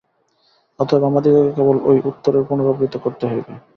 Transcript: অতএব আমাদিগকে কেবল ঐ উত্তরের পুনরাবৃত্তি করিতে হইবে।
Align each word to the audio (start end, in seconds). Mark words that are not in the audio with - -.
অতএব 0.79 1.03
আমাদিগকে 1.05 1.51
কেবল 1.57 1.77
ঐ 1.83 1.91
উত্তরের 2.09 2.43
পুনরাবৃত্তি 2.47 2.97
করিতে 3.03 3.25
হইবে। 3.27 3.53